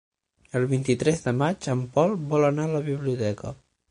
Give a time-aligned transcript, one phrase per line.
[0.59, 3.57] El vint-i-tres de maig en Pol vol anar a la biblioteca.